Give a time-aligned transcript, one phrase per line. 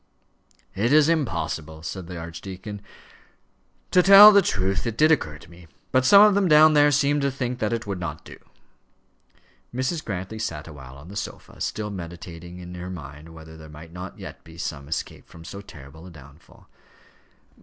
[0.73, 2.81] "It is impossible," said the archdeacon.
[3.91, 5.67] "To tell the truth, it did occur to me.
[5.91, 8.37] But some of them down there seemed to think that it would not do."
[9.71, 10.03] Mrs.
[10.03, 14.17] Grantly sat awhile on the sofa, still meditating in her mind whether there might not
[14.17, 16.67] yet be some escape from so terrible a downfall.